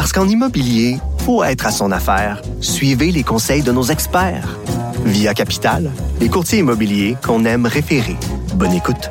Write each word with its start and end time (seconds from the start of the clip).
Parce 0.00 0.14
qu'en 0.14 0.26
immobilier, 0.26 0.96
faut 1.26 1.44
être 1.44 1.66
à 1.66 1.70
son 1.70 1.92
affaire. 1.92 2.40
Suivez 2.62 3.12
les 3.12 3.22
conseils 3.22 3.60
de 3.60 3.70
nos 3.70 3.82
experts. 3.82 4.56
Via 5.04 5.34
Capital, 5.34 5.90
les 6.20 6.30
courtiers 6.30 6.60
immobiliers 6.60 7.18
qu'on 7.22 7.44
aime 7.44 7.66
référer. 7.66 8.16
Bonne 8.54 8.72
écoute. 8.72 9.10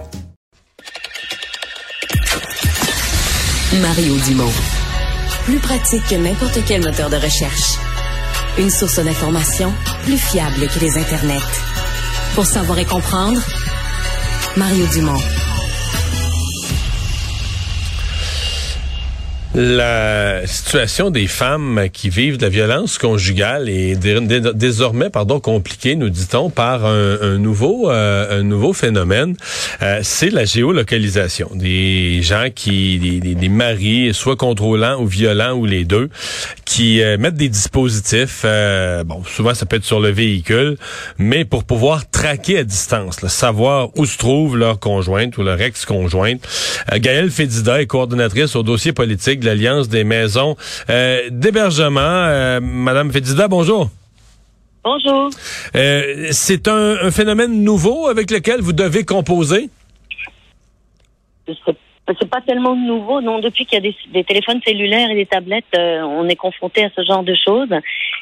Mario 3.79 4.15
Dumont. 4.25 4.51
Plus 5.45 5.59
pratique 5.59 6.07
que 6.09 6.15
n'importe 6.15 6.57
quel 6.67 6.81
moteur 6.81 7.11
de 7.11 7.17
recherche. 7.17 7.77
Une 8.57 8.71
source 8.71 8.97
d'information 8.97 9.71
plus 10.05 10.17
fiable 10.17 10.67
que 10.73 10.79
les 10.79 10.97
internets. 10.97 11.45
Pour 12.33 12.47
savoir 12.47 12.79
et 12.79 12.85
comprendre, 12.85 13.39
Mario 14.57 14.87
Dumont. 14.87 15.38
La 19.61 20.47
situation 20.47 21.09
des 21.09 21.27
femmes 21.27 21.89
qui 21.91 22.07
vivent 22.07 22.37
de 22.37 22.43
la 22.43 22.49
violence 22.49 22.97
conjugale 22.97 23.67
est 23.67 23.97
désormais 24.55 25.09
pardon 25.09 25.41
compliquée, 25.41 25.97
nous 25.97 26.07
dit-on, 26.07 26.49
par 26.49 26.85
un, 26.85 27.37
nouveau 27.37 27.91
euh, 27.91 28.39
un 28.39 28.43
nouveau 28.43 28.71
phénomène. 28.71 29.35
Euh, 29.81 29.99
c'est 30.01 30.29
la 30.29 30.45
géolocalisation. 30.45 31.49
Des 31.55 32.21
gens 32.21 32.45
qui 32.55 32.99
des, 32.99 33.35
des, 33.35 33.49
maris, 33.49 34.13
soit 34.13 34.37
contrôlants 34.37 35.01
ou 35.01 35.07
violents 35.07 35.57
ou 35.57 35.65
les 35.65 35.83
deux, 35.83 36.09
qui 36.63 37.01
euh, 37.01 37.17
mettent 37.17 37.35
des 37.35 37.49
dispositifs. 37.49 38.45
bon, 39.05 39.25
souvent 39.25 39.53
ça 39.53 39.65
peut 39.65 39.75
être 39.75 39.83
sur 39.83 39.99
le 39.99 40.09
véhicule, 40.09 40.77
mais 41.17 41.43
pour 41.43 41.65
pouvoir 41.65 42.09
traquer 42.09 42.59
à 42.59 42.63
distance, 42.63 43.27
savoir 43.27 43.89
où 43.97 44.05
se 44.05 44.17
trouve 44.17 44.55
leur 44.55 44.79
conjointe 44.79 45.37
ou 45.37 45.43
leur 45.43 45.59
ex-conjointe. 45.59 46.47
Gaëlle 46.95 47.29
Fédida 47.29 47.81
est 47.81 47.87
coordonnatrice 47.87 48.55
au 48.55 48.63
dossier 48.63 48.93
politique 48.93 49.41
l'Alliance 49.49 49.89
des 49.89 50.03
maisons 50.03 50.55
euh, 50.89 51.23
d'hébergement. 51.31 51.99
Euh, 52.01 52.59
Madame 52.61 53.11
Fédida, 53.11 53.47
bonjour. 53.47 53.89
Bonjour. 54.83 55.29
Euh, 55.75 56.27
c'est 56.31 56.67
un, 56.67 57.09
phénomène 57.09 57.63
nouveau 57.63 58.07
avec 58.07 58.29
lequel 58.29 58.61
vous 58.61 58.73
devez 58.73 59.03
composer? 59.05 59.69
C'est 61.47 62.29
pas 62.29 62.41
tellement 62.41 62.75
nouveau, 62.75 63.21
non. 63.21 63.39
Depuis 63.39 63.65
qu'il 63.65 63.83
y 63.83 63.87
a 63.87 63.91
des, 64.13 64.23
téléphones 64.23 64.61
cellulaires 64.65 65.09
et 65.11 65.15
des 65.15 65.25
tablettes, 65.25 65.75
on 65.75 66.27
est 66.27 66.35
confronté 66.35 66.83
à 66.83 66.89
ce 66.95 67.03
genre 67.03 67.23
de 67.23 67.35
choses. 67.35 67.69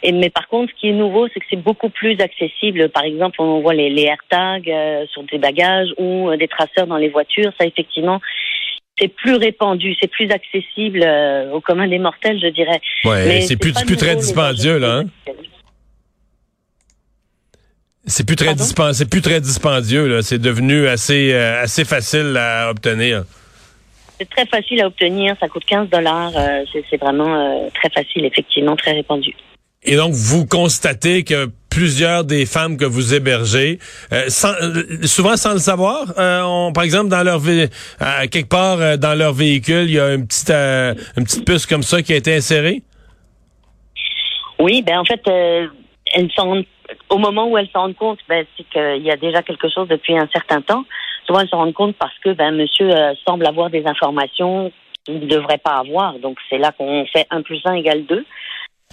Et 0.04 0.12
mais 0.12 0.30
par 0.30 0.48
contre, 0.50 0.74
ce 0.74 0.80
qui 0.80 0.90
est 0.90 0.94
nouveau, 0.94 1.28
c'est 1.34 1.40
que 1.40 1.46
c'est 1.50 1.62
beaucoup 1.62 1.90
plus 1.90 2.20
accessible. 2.20 2.90
Par 2.90 3.04
exemple, 3.04 3.42
on 3.42 3.62
voit 3.62 3.74
les, 3.74 3.90
les 3.90 4.04
AirTags 4.04 4.74
sur 5.12 5.24
des 5.24 5.38
bagages 5.38 5.90
ou 5.98 6.30
des 6.36 6.50
traceurs 6.50 6.88
dans 6.88 6.98
les 6.98 7.08
voitures. 7.08 7.52
Ça, 7.58 7.66
effectivement, 7.66 8.20
c'est 9.00 9.08
plus 9.08 9.36
répandu, 9.36 9.96
c'est 10.02 10.10
plus 10.10 10.30
accessible 10.32 11.04
euh, 11.04 11.52
au 11.52 11.62
commun 11.62 11.88
des 11.88 12.00
mortels, 12.00 12.40
je 12.42 12.48
dirais. 12.48 12.82
Ouais, 13.06 13.42
c'est 13.42 13.58
plus, 13.58 13.74
plus 13.74 13.98
très 13.98 14.16
dispendieux, 14.16 14.78
là. 14.78 15.04
Hein? 15.04 15.04
C'est 18.06 18.26
plus 18.26 18.38
très 18.38 18.56
dispendieux, 18.56 18.94
c'est 18.94 19.10
plus 19.10 19.22
très 19.22 19.42
dispendieux 19.42 20.08
là. 20.08 20.22
C'est 20.22 20.40
devenu 20.40 20.88
assez 20.88 21.34
euh, 21.34 21.62
assez 21.62 21.84
facile 21.84 22.38
à 22.38 22.70
obtenir. 22.70 23.26
C'est 24.18 24.30
très 24.30 24.46
facile 24.46 24.82
à 24.82 24.88
obtenir. 24.88 25.36
Ça 25.42 25.50
coûte 25.50 25.66
15 25.66 25.90
dollars. 25.90 26.32
Euh, 26.38 26.64
c'est 26.90 26.98
vraiment 26.98 27.70
très 27.74 27.90
facile, 27.90 28.24
effectivement, 28.24 28.78
très 28.78 28.94
répandu. 28.94 29.36
Et 29.88 29.96
donc, 29.96 30.12
vous 30.12 30.46
constatez 30.46 31.24
que 31.24 31.48
plusieurs 31.70 32.26
des 32.26 32.46
femmes 32.46 32.76
que 32.76 32.84
vous 32.84 33.14
hébergez, 33.14 33.80
euh, 34.12 34.26
euh, 34.26 34.84
souvent 35.04 35.38
sans 35.38 35.54
le 35.54 35.60
savoir, 35.60 36.12
euh, 36.18 36.72
par 36.74 36.84
exemple, 36.84 37.08
dans 37.08 37.24
leur 37.24 37.40
quelque 38.30 38.50
part 38.50 38.98
dans 38.98 39.18
leur 39.18 39.32
véhicule, 39.32 39.86
il 39.86 39.92
y 39.92 40.00
a 40.00 40.14
une 40.14 40.28
petite, 40.28 40.52
une 40.52 41.24
petite 41.24 41.46
puce 41.46 41.66
comme 41.66 41.84
ça 41.84 42.02
qui 42.02 42.12
a 42.12 42.18
été 42.18 42.36
insérée? 42.36 42.82
Oui, 44.60 44.82
ben 44.82 45.00
en 45.00 45.06
fait, 45.06 45.22
elles 45.26 46.32
sont 46.36 46.66
au 47.10 47.18
moment 47.18 47.48
où 47.48 47.58
elles 47.58 47.68
se 47.68 47.78
rendent 47.78 47.96
compte, 47.96 48.20
ben, 48.28 48.46
c'est 48.58 48.68
qu'il 48.68 49.06
y 49.06 49.12
a 49.12 49.16
déjà 49.16 49.42
quelque 49.42 49.70
chose 49.70 49.88
depuis 49.88 50.18
un 50.18 50.28
certain 50.34 50.62
temps. 50.62 50.84
Souvent, 51.26 51.40
elles 51.40 51.50
se 51.50 51.56
rendent 51.56 51.74
compte 51.74 51.96
parce 51.96 52.18
que 52.24 52.34
ben, 52.34 52.52
monsieur 52.52 52.90
semble 53.26 53.46
avoir 53.46 53.70
des 53.70 53.86
informations 53.86 54.72
qu'il 55.06 55.20
ne 55.20 55.28
devrait 55.28 55.60
pas 55.60 55.76
avoir. 55.76 56.20
Donc, 56.20 56.38
c'est 56.50 56.58
là 56.58 56.74
qu'on 56.74 57.06
fait 57.06 57.26
1 57.30 57.42
plus 57.44 57.62
1 57.64 57.76
égale 57.76 58.06
2. 58.06 58.26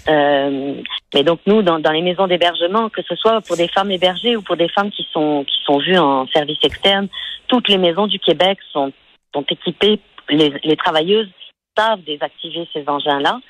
Euh, 0.09 0.75
mais 1.15 1.22
donc 1.22 1.41
nous, 1.47 1.62
dans, 1.62 1.78
dans 1.78 1.92
les 1.92 2.03
maisons 2.03 2.26
d'hébergement, 2.26 2.88
que 2.91 3.03
ce 3.03 3.15
soit 3.16 3.41
pour 3.41 3.56
des 3.56 3.69
femmes 3.69 3.91
hébergées 3.91 4.37
ou 4.37 4.42
pour 4.42 4.56
des 4.56 4.69
femmes 4.69 4.91
qui 4.91 5.06
sont 5.12 5.44
qui 5.44 5.56
sont 5.65 5.78
vues 5.78 5.98
en 5.98 6.26
service 6.28 6.59
externe, 6.62 7.09
toutes 7.48 7.69
les 7.69 7.78
maisons 7.78 8.06
du 8.06 8.19
Québec 8.19 8.59
sont 8.72 8.92
sont 9.34 9.44
équipées. 9.48 9.98
Les, 10.28 10.53
les 10.62 10.76
travailleuses 10.76 11.28
savent 11.76 12.03
désactiver 12.03 12.69
ces 12.72 12.84
engins-là 12.88 13.41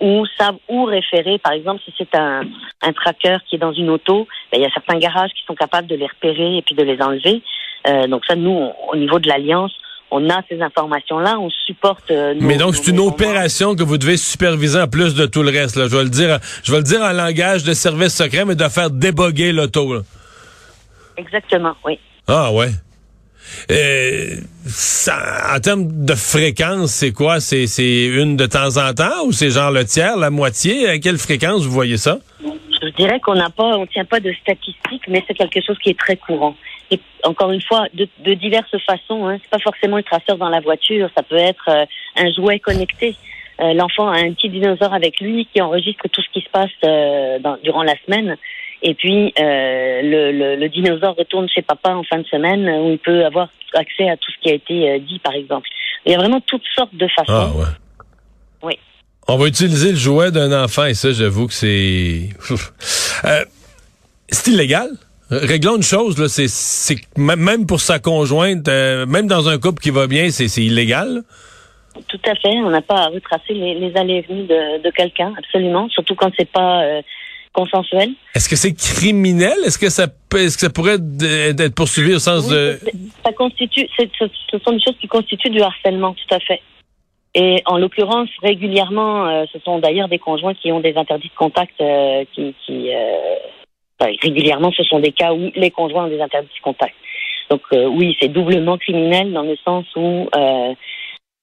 ou 0.00 0.26
savent 0.38 0.58
où 0.68 0.84
référer. 0.84 1.38
Par 1.38 1.52
exemple, 1.52 1.80
si 1.84 1.94
c'est 1.96 2.14
un, 2.16 2.42
un 2.82 2.92
tracker 2.92 3.38
qui 3.48 3.56
est 3.56 3.58
dans 3.58 3.72
une 3.72 3.90
auto, 3.90 4.26
ben, 4.50 4.58
il 4.58 4.62
y 4.62 4.66
a 4.66 4.70
certains 4.70 4.98
garages 4.98 5.32
qui 5.32 5.44
sont 5.46 5.54
capables 5.54 5.86
de 5.86 5.94
les 5.94 6.06
repérer 6.06 6.58
et 6.58 6.62
puis 6.62 6.74
de 6.74 6.82
les 6.82 7.00
enlever. 7.00 7.42
Euh, 7.86 8.06
donc 8.06 8.24
ça, 8.26 8.34
nous, 8.34 8.70
au 8.88 8.96
niveau 8.96 9.18
de 9.18 9.28
l'Alliance, 9.28 9.72
on 10.10 10.28
a 10.30 10.42
ces 10.48 10.60
informations-là, 10.60 11.38
on 11.40 11.50
supporte. 11.66 12.10
Euh, 12.10 12.34
Mais 12.40 12.56
donc 12.56 12.76
c'est 12.76 12.90
une 12.90 13.00
opération 13.00 13.74
que 13.74 13.82
vous 13.82 13.98
devez 13.98 14.16
superviser 14.16 14.80
en 14.80 14.88
plus 14.88 15.14
de 15.14 15.26
tout 15.26 15.42
le 15.42 15.50
reste. 15.50 15.76
Là. 15.76 15.88
Je 15.88 15.96
vais 15.96 16.04
le 16.04 16.10
dire, 16.10 16.38
je 16.62 16.70
vais 16.72 16.78
le 16.78 16.84
dire 16.84 17.00
en 17.02 17.12
langage 17.12 17.64
de 17.64 17.74
service 17.74 18.14
secret, 18.14 18.44
mais 18.44 18.54
de 18.54 18.68
faire 18.68 18.90
déboguer 18.90 19.52
l'auto. 19.52 20.02
Exactement, 21.16 21.74
oui. 21.84 21.98
Ah 22.26 22.52
ouais. 22.52 22.70
Euh, 23.70 24.36
ça, 24.66 25.18
en 25.54 25.60
termes 25.60 26.04
de 26.04 26.14
fréquence, 26.14 26.90
c'est 26.92 27.12
quoi? 27.12 27.40
C'est, 27.40 27.66
c'est 27.66 28.06
une 28.06 28.36
de 28.36 28.46
temps 28.46 28.76
en 28.78 28.92
temps 28.94 29.24
ou 29.26 29.32
c'est 29.32 29.50
genre 29.50 29.70
le 29.70 29.84
tiers, 29.84 30.16
la 30.16 30.30
moitié? 30.30 30.88
À 30.88 30.98
quelle 30.98 31.18
fréquence 31.18 31.62
vous 31.64 31.72
voyez 31.72 31.98
ça? 31.98 32.18
Je 32.96 33.04
dirais 33.04 33.20
qu'on 33.20 33.34
n'a 33.34 33.50
pas, 33.50 33.76
on 33.76 33.86
tient 33.86 34.04
pas 34.04 34.20
de 34.20 34.32
statistiques, 34.32 35.08
mais 35.08 35.22
c'est 35.26 35.34
quelque 35.34 35.60
chose 35.60 35.78
qui 35.78 35.90
est 35.90 35.98
très 35.98 36.16
courant 36.16 36.54
et 36.90 37.00
encore 37.24 37.50
une 37.50 37.62
fois, 37.62 37.86
de, 37.94 38.08
de 38.20 38.34
diverses 38.34 38.76
façons. 38.86 39.26
Hein. 39.26 39.38
C'est 39.42 39.50
pas 39.50 39.58
forcément 39.58 39.96
le 39.96 40.02
traceur 40.02 40.36
dans 40.36 40.48
la 40.48 40.60
voiture, 40.60 41.08
ça 41.16 41.22
peut 41.22 41.36
être 41.36 41.68
euh, 41.68 41.84
un 42.16 42.32
jouet 42.32 42.58
connecté. 42.58 43.16
Euh, 43.60 43.72
l'enfant 43.72 44.08
a 44.08 44.18
un 44.18 44.32
petit 44.32 44.48
dinosaure 44.48 44.92
avec 44.92 45.20
lui 45.20 45.46
qui 45.52 45.60
enregistre 45.62 46.08
tout 46.08 46.22
ce 46.22 46.28
qui 46.30 46.40
se 46.40 46.50
passe 46.50 46.70
euh, 46.84 47.38
dans, 47.38 47.56
durant 47.62 47.82
la 47.82 47.94
semaine. 48.04 48.36
Et 48.82 48.94
puis 48.94 49.32
le, 49.38 50.30
le, 50.32 50.56
le, 50.56 50.68
dinosaure 50.68 51.16
retourne 51.16 51.48
chez 51.48 51.62
papa 51.62 51.94
en 51.94 52.02
fin 52.02 52.18
de 52.18 52.26
semaine 52.26 52.68
où 52.68 52.90
il 52.90 52.98
peut 52.98 53.24
avoir 53.24 53.48
accès 53.72 54.10
à 54.10 54.16
tout 54.18 54.30
ce 54.30 54.38
qui 54.40 54.50
a 54.50 54.54
été 54.54 55.00
dit, 55.00 55.18
par 55.20 55.32
exemple. 55.32 55.68
Il 56.04 56.12
y 56.12 56.14
a 56.14 56.18
vraiment 56.18 56.40
toutes 56.40 56.66
sortes 56.74 56.94
de 56.94 57.08
façons. 57.08 57.32
Ah 57.32 57.50
ouais. 57.56 57.64
Oui. 58.62 58.78
On 59.26 59.36
va 59.36 59.48
utiliser 59.48 59.90
le 59.90 59.96
jouet 59.96 60.30
d'un 60.30 60.64
enfant 60.64 60.84
et 60.84 60.94
ça, 60.94 61.12
j'avoue 61.12 61.46
que 61.46 61.54
c'est. 61.54 62.28
c'est 64.28 64.50
illégal? 64.50 64.90
Réglons 65.30 65.76
une 65.76 65.82
chose, 65.82 66.18
là, 66.18 66.28
c'est 66.28 66.96
même 67.16 67.66
pour 67.66 67.80
sa 67.80 67.98
conjointe, 67.98 68.68
euh, 68.68 69.06
même 69.06 69.26
dans 69.26 69.48
un 69.48 69.58
couple 69.58 69.82
qui 69.82 69.90
va 69.90 70.06
bien, 70.06 70.30
c'est 70.30 70.62
illégal. 70.62 71.22
Tout 72.08 72.20
à 72.26 72.34
fait. 72.34 72.56
On 72.56 72.70
n'a 72.70 72.82
pas 72.82 73.04
à 73.04 73.06
retracer 73.06 73.54
les, 73.54 73.92
allées 73.96 74.16
et 74.16 74.20
venues 74.22 74.46
de, 74.46 74.90
quelqu'un, 74.90 75.32
absolument. 75.38 75.88
Surtout 75.88 76.14
quand 76.14 76.30
c'est 76.36 76.50
pas 76.50 76.82
euh, 76.82 77.02
consensuel. 77.52 78.10
Est-ce 78.34 78.48
que 78.48 78.56
c'est 78.56 78.74
criminel? 78.74 79.56
Est-ce 79.64 79.78
que 79.78 79.88
ça 79.88 80.08
est-ce 80.36 80.56
que 80.56 80.62
ça 80.62 80.70
pourrait 80.70 80.98
être 81.22 81.74
poursuivi 81.74 82.14
au 82.14 82.18
sens 82.18 82.48
de 82.48 82.78
Ça 83.24 83.32
constitue. 83.32 83.88
Ce 83.96 84.58
sont 84.58 84.72
des 84.72 84.82
choses 84.82 84.96
qui 85.00 85.06
constituent 85.06 85.50
du 85.50 85.62
harcèlement, 85.62 86.12
tout 86.12 86.34
à 86.34 86.40
fait. 86.40 86.60
Et 87.34 87.62
en 87.66 87.78
l'occurrence, 87.78 88.28
régulièrement, 88.42 89.26
euh, 89.26 89.44
ce 89.52 89.58
sont 89.60 89.78
d'ailleurs 89.78 90.08
des 90.08 90.20
conjoints 90.20 90.54
qui 90.54 90.70
ont 90.70 90.80
des 90.80 90.96
interdits 90.96 91.28
de 91.28 91.34
contact 91.34 91.74
qui, 92.32 92.54
qui 92.64 92.90
régulièrement, 94.22 94.72
ce 94.72 94.82
sont 94.84 95.00
des 95.00 95.12
cas 95.12 95.32
où 95.32 95.50
les 95.54 95.70
conjoints 95.70 96.04
ont 96.04 96.08
des 96.08 96.20
interdits 96.20 96.48
de 96.56 96.62
contact. 96.62 96.94
Donc 97.50 97.62
euh, 97.72 97.86
oui, 97.86 98.16
c'est 98.20 98.28
doublement 98.28 98.78
criminel 98.78 99.32
dans 99.32 99.42
le 99.42 99.56
sens 99.64 99.84
où, 99.96 100.28
euh, 100.34 100.74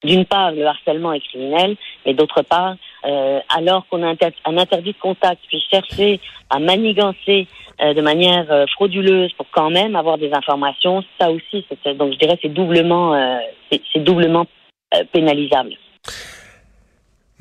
d'une 0.04 0.26
part, 0.26 0.52
le 0.52 0.66
harcèlement 0.66 1.14
est 1.14 1.20
criminel, 1.20 1.78
mais 2.06 2.14
d'autre 2.14 2.42
part, 2.42 2.76
euh, 3.06 3.40
alors 3.56 3.86
qu'on 3.88 4.04
a 4.04 4.08
un, 4.08 4.58
interdit 4.58 4.94
de 4.94 5.00
contact, 5.00 5.42
puis 5.48 5.64
chercher 5.72 6.20
à 6.50 6.60
manigancer 6.60 7.48
de 7.80 8.02
manière 8.02 8.46
frauduleuse 8.74 9.34
pour 9.34 9.48
quand 9.50 9.72
même 9.72 9.96
avoir 9.96 10.20
des 10.20 10.32
informations, 10.34 11.04
ça 11.20 11.32
aussi, 11.32 11.66
donc 11.96 12.14
je 12.14 12.18
dirais 12.20 12.38
c'est 12.40 12.54
doublement, 12.54 13.40
c'est 13.72 14.04
doublement 14.04 14.46
pénalisable. 15.12 15.72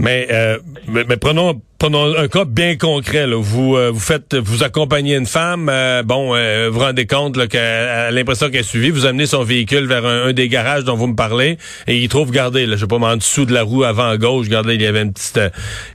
Mais, 0.01 0.29
euh, 0.31 0.59
mais, 0.89 1.17
prenons, 1.19 1.61
prenons 1.79 2.17
un 2.17 2.27
cas 2.27 2.47
bien 2.47 2.77
concret. 2.79 3.27
Là. 3.27 3.37
Vous, 3.39 3.77
euh, 3.77 3.91
vous 3.91 4.01
faites, 4.01 4.35
vous 4.35 4.63
accompagnez 4.63 5.15
une 5.15 5.27
femme. 5.27 5.69
Euh, 5.71 6.03
bon, 6.03 6.29
vous 6.29 6.73
vous 6.73 6.81
rendez 6.81 7.07
compte 7.07 7.49
qu'elle 7.49 7.61
a 7.61 8.11
l'impression 8.11 8.49
qu'elle 8.49 8.61
est 8.61 8.63
suivie. 8.63 8.89
Vous 8.89 9.05
amenez 9.05 9.27
son 9.27 9.43
véhicule 9.43 9.87
vers 9.87 10.07
un, 10.07 10.33
des 10.33 10.49
garages 10.49 10.85
dont 10.85 10.95
vous 10.95 11.07
me 11.07 11.17
parlez 11.17 11.59
et 11.87 11.99
il 11.99 12.09
trouve, 12.09 12.31
gardé, 12.31 12.65
là, 12.65 12.77
je 12.77 12.81
sais 12.81 12.87
pas, 12.87 12.97
en 12.97 13.17
dessous 13.17 13.45
de 13.45 13.53
la 13.53 13.63
roue 13.63 13.85
avant 13.85 14.09
à 14.09 14.17
gauche, 14.17 14.47
regardez, 14.47 14.75
il 14.77 14.83
y 14.83 14.87
avait 14.87 15.03
une 15.03 15.13
petite, 15.13 15.39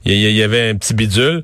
il 0.04 0.14
y 0.14 0.42
avait 0.42 0.70
un 0.70 0.76
petit 0.76 0.94
bidule. 0.94 1.42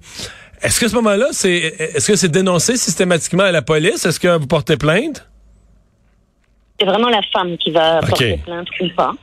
Est-ce 0.63 0.79
que 0.79 0.87
ce 0.87 0.95
moment-là, 0.95 1.27
c'est, 1.33 1.57
est-ce 1.57 2.13
que 2.13 2.17
c'est 2.17 2.31
dénoncé 2.31 2.77
systématiquement 2.77 3.43
à 3.43 3.51
la 3.51 3.63
police? 3.63 4.07
Est-ce 4.07 4.21
que 4.21 4.39
vous 4.39 4.47
portez 4.47 4.77
plainte? 4.77 5.29
C'est 6.79 6.87
vraiment 6.87 7.09
la 7.09 7.23
femme 7.33 7.59
qui 7.59 7.73
va 7.73 8.01
porter 8.01 8.39
plainte 8.45 8.69
ou 8.81 8.89
pas 8.97 9.15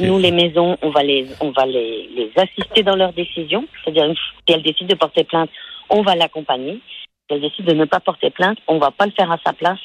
nous, 0.00 0.18
les 0.18 0.30
maisons, 0.30 0.76
on 0.82 0.90
va 0.90 1.02
les, 1.02 1.26
on 1.40 1.50
va 1.50 1.64
les, 1.66 2.08
les 2.14 2.30
assister 2.36 2.82
dans 2.82 2.96
leurs 2.96 3.12
décisions. 3.12 3.64
C'est-à-dire, 3.82 4.12
si 4.46 4.54
elle 4.54 4.62
décide 4.62 4.88
de 4.88 4.94
porter 4.94 5.24
plainte, 5.24 5.50
on 5.88 6.02
va 6.02 6.14
l'accompagner. 6.14 6.74
Si 6.74 7.34
elle 7.34 7.40
décide 7.40 7.64
de 7.64 7.72
ne 7.72 7.84
pas 7.86 8.00
porter 8.00 8.30
plainte, 8.30 8.58
on 8.66 8.78
va 8.78 8.90
pas 8.90 9.06
le 9.06 9.12
faire 9.12 9.32
à 9.32 9.38
sa 9.44 9.52
place. 9.52 9.80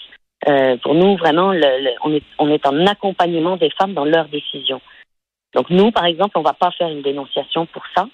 Euh, 0.48 0.76
pour 0.84 0.94
nous, 0.94 1.16
vraiment, 1.16 1.54
le, 1.54 1.92
on, 2.04 2.14
est, 2.14 2.24
on 2.38 2.50
est 2.50 2.66
en 2.68 2.86
accompagnement 2.86 3.56
des 3.56 3.70
femmes 3.78 3.94
dans 3.94 4.06
leurs 4.06 4.28
décisions. 4.28 4.82
Donc 5.56 5.70
nous, 5.70 5.92
par 5.92 6.06
exemple, 6.06 6.38
on 6.38 6.42
va 6.42 6.54
pas 6.54 6.72
faire 6.72 6.90
une 6.90 7.02
dénonciation 7.02 7.66
pour 7.68 7.84
ça. 7.96 8.08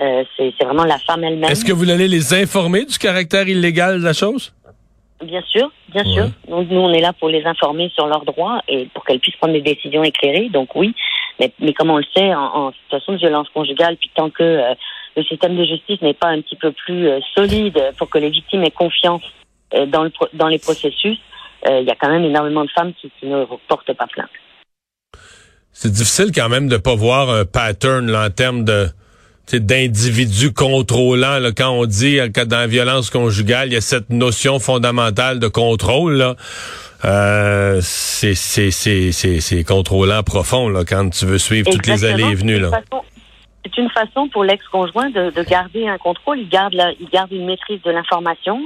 Euh, 0.00 0.24
c'est 0.36 0.54
vraiment 0.64 0.84
la 0.84 0.98
femme 0.98 1.22
elle-même. 1.24 1.50
Est-ce 1.50 1.64
que 1.64 1.72
vous 1.72 1.90
allez 1.90 2.08
les 2.08 2.34
informer 2.34 2.84
du 2.84 2.98
caractère 2.98 3.46
illégal 3.48 4.00
de 4.00 4.04
la 4.04 4.12
chose? 4.12 4.54
Bien 5.22 5.42
sûr, 5.42 5.70
bien 5.88 6.04
sûr. 6.04 6.26
Donc, 6.48 6.68
nous, 6.68 6.80
on 6.80 6.92
est 6.92 7.00
là 7.00 7.12
pour 7.12 7.28
les 7.28 7.44
informer 7.44 7.88
sur 7.94 8.06
leurs 8.06 8.24
droits 8.24 8.60
et 8.66 8.86
pour 8.92 9.04
qu'elles 9.04 9.20
puissent 9.20 9.36
prendre 9.36 9.54
des 9.54 9.62
décisions 9.62 10.02
éclairées. 10.02 10.48
Donc 10.50 10.74
oui, 10.74 10.94
mais, 11.40 11.52
mais 11.60 11.72
comme 11.72 11.90
on 11.90 11.98
le 11.98 12.04
sait, 12.14 12.34
en, 12.34 12.72
situation 12.72 13.12
de 13.14 13.18
violence 13.18 13.48
conjugale, 13.50 13.96
puis 13.96 14.10
tant 14.14 14.30
que 14.30 14.42
euh, 14.42 14.74
le 15.16 15.22
système 15.24 15.56
de 15.56 15.64
justice 15.64 16.00
n'est 16.02 16.14
pas 16.14 16.28
un 16.28 16.40
petit 16.40 16.56
peu 16.56 16.72
plus 16.72 17.08
euh, 17.08 17.20
solide 17.34 17.78
pour 17.98 18.08
que 18.08 18.18
les 18.18 18.30
victimes 18.30 18.62
aient 18.64 18.70
confiance 18.70 19.22
euh, 19.74 19.86
dans, 19.86 20.04
le, 20.04 20.12
dans 20.32 20.48
les 20.48 20.58
processus, 20.58 21.18
il 21.66 21.84
y 21.84 21.90
a 21.90 21.94
quand 21.94 22.10
même 22.10 22.24
énormément 22.24 22.62
de 22.62 22.70
femmes 22.70 22.92
qui, 22.92 23.10
qui 23.18 23.24
ne 23.24 23.46
portent 23.68 23.90
pas 23.94 24.06
plainte. 24.06 24.28
C'est 25.72 25.90
difficile 25.90 26.30
quand 26.30 26.50
même 26.50 26.68
de 26.68 26.76
pas 26.76 26.94
voir 26.94 27.30
un 27.30 27.46
pattern 27.46 28.10
là, 28.10 28.26
en 28.26 28.30
termes 28.30 28.66
de 28.66 28.88
d'individus 29.52 30.52
contrôlants. 30.52 31.38
Là, 31.38 31.50
quand 31.56 31.70
on 31.70 31.86
dit 31.86 32.18
que 32.32 32.44
dans 32.44 32.58
la 32.58 32.66
violence 32.66 33.10
conjugale, 33.10 33.68
il 33.68 33.74
y 33.74 33.76
a 33.76 33.80
cette 33.80 34.10
notion 34.10 34.58
fondamentale 34.58 35.38
de 35.38 35.48
contrôle. 35.48 36.14
Là. 36.14 36.36
Euh, 37.04 37.80
c'est 37.82 38.34
c'est 38.34 39.64
contrôlant 39.64 40.22
profond 40.22 40.68
là, 40.68 40.84
quand 40.88 41.10
tu 41.10 41.26
veux 41.26 41.38
suivre 41.38 41.70
toutes 41.70 41.86
les 41.86 42.04
allées 42.04 42.30
et 42.30 42.34
venues. 42.34 42.60
C'est 43.64 43.80
une 43.80 43.90
façon 43.90 44.28
pour 44.28 44.44
l'ex-conjoint 44.44 45.08
de, 45.10 45.30
de, 45.30 45.42
garder 45.42 45.88
un 45.88 45.96
contrôle. 45.96 46.38
Il 46.38 46.48
garde, 46.48 46.74
la, 46.74 46.92
il 47.00 47.08
garde 47.08 47.32
une 47.32 47.46
maîtrise 47.46 47.80
de 47.82 47.90
l'information. 47.90 48.60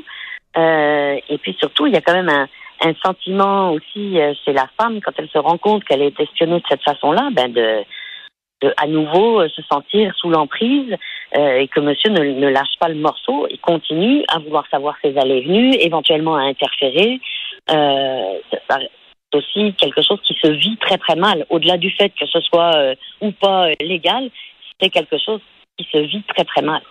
Euh, 0.56 1.16
et 1.28 1.38
puis 1.38 1.56
surtout, 1.58 1.86
il 1.86 1.92
y 1.92 1.96
a 1.96 2.00
quand 2.00 2.14
même 2.14 2.28
un, 2.28 2.48
un 2.80 2.94
sentiment 3.04 3.72
aussi 3.72 4.20
euh, 4.20 4.32
chez 4.44 4.52
la 4.52 4.68
femme 4.80 5.00
quand 5.00 5.12
elle 5.18 5.28
se 5.28 5.38
rend 5.38 5.58
compte 5.58 5.84
qu'elle 5.84 6.02
est 6.02 6.16
questionnée 6.16 6.58
de 6.58 6.64
cette 6.68 6.82
façon-là, 6.82 7.28
ben 7.32 7.52
de, 7.52 7.84
de 8.60 8.72
à 8.76 8.86
nouveau 8.86 9.40
euh, 9.40 9.48
se 9.48 9.62
sentir 9.62 10.14
sous 10.16 10.30
l'emprise 10.30 10.94
euh, 11.36 11.58
et 11.58 11.68
que 11.68 11.80
monsieur 11.80 12.10
ne, 12.10 12.20
ne, 12.20 12.48
lâche 12.48 12.76
pas 12.80 12.88
le 12.88 12.96
morceau 12.96 13.46
et 13.48 13.58
continue 13.58 14.24
à 14.28 14.38
vouloir 14.38 14.64
savoir 14.70 14.96
ses 15.02 15.16
allées 15.16 15.38
et 15.38 15.44
venues, 15.46 15.74
éventuellement 15.74 16.36
à 16.36 16.42
interférer. 16.42 17.20
Euh, 17.70 18.38
c'est 18.50 19.38
aussi 19.38 19.74
quelque 19.74 20.02
chose 20.02 20.20
qui 20.26 20.34
se 20.42 20.48
vit 20.48 20.76
très 20.78 20.98
très 20.98 21.16
mal. 21.16 21.44
Au-delà 21.50 21.76
du 21.76 21.90
fait 21.90 22.10
que 22.10 22.26
ce 22.26 22.40
soit 22.40 22.74
euh, 22.76 22.94
ou 23.20 23.30
pas 23.32 23.68
légal, 23.80 24.30
c'est 24.80 24.90
quelque 24.90 25.18
chose 25.18 25.40
qui 25.76 25.86
se 25.92 25.98
vit 25.98 26.22
très 26.22 26.44
très 26.44 26.62
mal. 26.62 26.82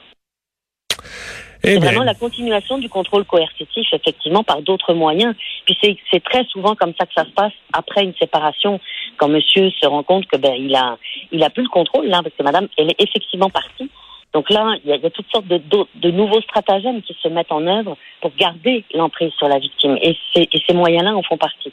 Eh 1.63 1.73
c'est 1.73 1.79
vraiment 1.79 2.03
la 2.03 2.13
continuation 2.13 2.77
du 2.77 2.89
contrôle 2.89 3.25
coercitif, 3.25 3.87
effectivement, 3.91 4.43
par 4.43 4.61
d'autres 4.61 4.93
moyens. 4.93 5.35
Puis 5.65 5.77
c'est 6.11 6.23
très 6.23 6.45
souvent 6.45 6.75
comme 6.75 6.93
ça 6.99 7.05
que 7.05 7.13
ça 7.15 7.25
se 7.25 7.31
passe 7.31 7.53
après 7.73 8.03
une 8.03 8.13
séparation, 8.15 8.79
quand 9.17 9.27
monsieur 9.27 9.69
se 9.71 9.87
rend 9.87 10.03
compte 10.03 10.27
que 10.27 10.37
ben 10.37 10.53
il 10.53 10.75
a 10.75 10.97
il 11.31 11.43
a 11.43 11.49
plus 11.49 11.63
le 11.63 11.69
contrôle 11.69 12.07
là, 12.07 12.21
parce 12.21 12.35
que 12.35 12.43
madame 12.43 12.67
elle 12.77 12.89
est 12.89 13.01
effectivement 13.01 13.49
partie. 13.49 13.89
Donc 14.33 14.49
là, 14.49 14.75
il 14.83 14.89
y 14.89 14.93
a, 14.93 15.09
toutes 15.09 15.25
sortes 15.31 15.47
de, 15.47 15.59
de, 15.95 16.11
nouveaux 16.11 16.41
stratagèmes 16.41 17.01
qui 17.01 17.15
se 17.23 17.27
mettent 17.29 17.51
en 17.51 17.65
œuvre 17.65 17.97
pour 18.21 18.31
garder 18.35 18.83
l'emprise 18.93 19.31
sur 19.37 19.47
la 19.47 19.57
victime. 19.57 19.97
Et, 20.01 20.15
et 20.35 20.61
ces 20.67 20.73
moyens-là 20.73 21.15
en 21.15 21.23
font 21.23 21.37
partie. 21.37 21.71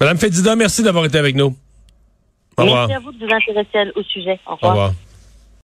Madame 0.00 0.18
Fédida, 0.18 0.56
merci 0.56 0.82
d'avoir 0.82 1.04
été 1.04 1.16
avec 1.16 1.36
nous. 1.36 1.54
Au 2.58 2.62
revoir. 2.62 2.88
Merci 2.88 2.94
à 2.94 2.98
vous 2.98 3.12
de 3.12 3.24
vous 3.24 3.32
intéresser 3.32 3.92
au 3.94 4.02
sujet. 4.02 4.38
Au 4.46 4.54
revoir. 4.56 4.70
Au 4.70 4.80
revoir. 4.80 4.92